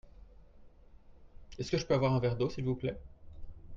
[1.59, 2.97] Est-ce que je peux avoir un verre d'eau s'il vous plait?